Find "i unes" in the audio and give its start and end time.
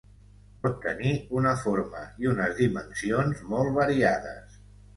2.25-2.57